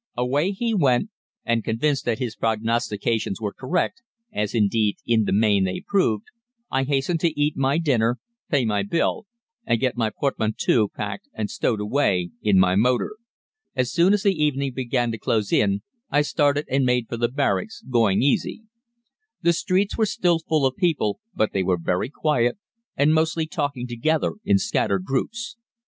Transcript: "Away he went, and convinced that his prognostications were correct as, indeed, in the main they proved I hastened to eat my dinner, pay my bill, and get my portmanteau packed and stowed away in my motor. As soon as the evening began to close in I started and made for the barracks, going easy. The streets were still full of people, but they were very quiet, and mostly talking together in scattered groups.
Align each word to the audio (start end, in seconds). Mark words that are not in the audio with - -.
"Away 0.17 0.49
he 0.49 0.73
went, 0.73 1.11
and 1.45 1.63
convinced 1.63 2.05
that 2.05 2.17
his 2.17 2.35
prognostications 2.35 3.39
were 3.39 3.53
correct 3.53 4.01
as, 4.33 4.55
indeed, 4.55 4.97
in 5.05 5.25
the 5.25 5.31
main 5.31 5.63
they 5.65 5.83
proved 5.85 6.23
I 6.71 6.85
hastened 6.85 7.19
to 7.19 7.39
eat 7.39 7.55
my 7.55 7.77
dinner, 7.77 8.17
pay 8.49 8.65
my 8.65 8.81
bill, 8.81 9.27
and 9.63 9.79
get 9.79 9.95
my 9.95 10.09
portmanteau 10.09 10.87
packed 10.87 11.29
and 11.35 11.51
stowed 11.51 11.79
away 11.79 12.31
in 12.41 12.57
my 12.57 12.75
motor. 12.75 13.11
As 13.75 13.91
soon 13.93 14.11
as 14.11 14.23
the 14.23 14.33
evening 14.33 14.73
began 14.73 15.11
to 15.11 15.19
close 15.19 15.53
in 15.53 15.83
I 16.09 16.23
started 16.23 16.65
and 16.67 16.83
made 16.83 17.07
for 17.07 17.17
the 17.17 17.29
barracks, 17.29 17.83
going 17.87 18.23
easy. 18.23 18.63
The 19.43 19.53
streets 19.53 19.99
were 19.99 20.07
still 20.07 20.39
full 20.39 20.65
of 20.65 20.75
people, 20.77 21.19
but 21.35 21.53
they 21.53 21.61
were 21.61 21.77
very 21.77 22.09
quiet, 22.09 22.57
and 22.97 23.13
mostly 23.13 23.45
talking 23.45 23.85
together 23.85 24.31
in 24.43 24.57
scattered 24.57 25.05
groups. 25.05 25.57